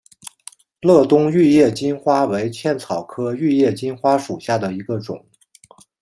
[0.81, 5.23] 乐东玉叶金花为茜草科玉叶金花属下的一个种。